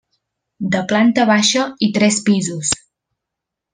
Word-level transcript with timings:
De 0.75 0.79
planta 0.91 1.27
baixa 1.31 1.67
i 1.89 1.91
tres 1.99 2.21
pisos. 2.31 2.73